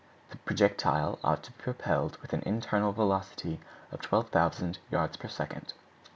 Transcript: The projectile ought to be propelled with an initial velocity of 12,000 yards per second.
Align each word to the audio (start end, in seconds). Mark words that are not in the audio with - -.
The 0.31 0.37
projectile 0.37 1.19
ought 1.23 1.43
to 1.43 1.51
be 1.51 1.61
propelled 1.61 2.17
with 2.23 2.33
an 2.33 2.41
initial 2.43 2.91
velocity 2.91 3.59
of 3.91 4.01
12,000 4.01 4.79
yards 4.89 5.15
per 5.15 5.27
second. 5.27 5.73